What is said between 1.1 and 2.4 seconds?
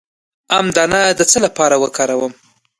د څه لپاره وکاروم؟